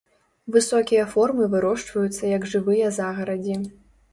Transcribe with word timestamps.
Высокія 0.53 1.03
формы 1.11 1.45
вырошчваюцца 1.53 2.33
як 2.37 2.51
жывыя 2.55 2.91
загарадзі. 2.99 3.61